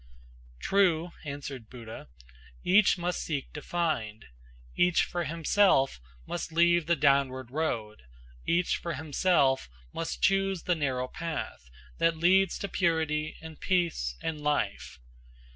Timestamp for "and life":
14.23-14.97